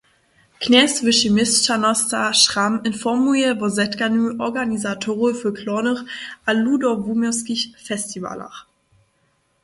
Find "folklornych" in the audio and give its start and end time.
5.41-6.01